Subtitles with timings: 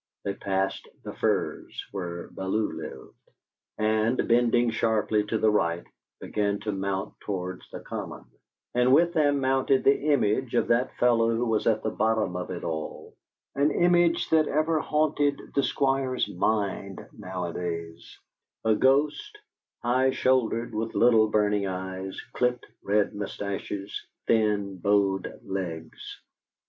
[0.23, 3.29] They passed the Firs, where Bellew lived,
[3.77, 5.83] and, bending sharply to the right,
[6.19, 8.25] began to mount towards the Common;
[8.73, 12.49] and with them mounted the image of that fellow who was at the bottom of
[12.49, 13.13] it all
[13.53, 18.17] an image that ever haunted the Squire's mind nowadays;
[18.65, 19.37] a ghost,
[19.83, 26.21] high shouldered, with little burning eyes, clipped red moustaches, thin bowed legs.